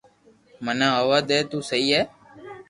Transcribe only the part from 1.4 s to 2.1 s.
تو سھي ھي